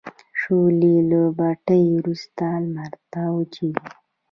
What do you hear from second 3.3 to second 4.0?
وچیږي.